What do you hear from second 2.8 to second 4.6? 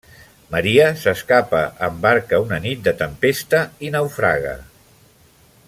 de tempesta i naufraga.